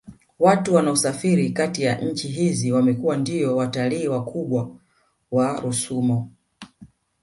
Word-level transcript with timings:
Watu 0.39 0.75
wanaosafiri 0.75 1.49
Kati 1.49 1.83
ya 1.83 2.01
nchi 2.01 2.27
hizi 2.27 2.71
wamekuwa 2.71 3.17
ndiyo 3.17 3.55
watalii 3.57 4.07
wakubwa 4.07 4.77
wa 5.31 5.59
rusumo 5.59 6.31